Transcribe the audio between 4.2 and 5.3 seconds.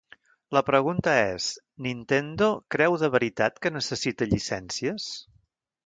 llicències?